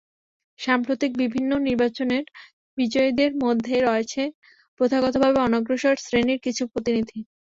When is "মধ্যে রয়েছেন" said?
3.43-4.27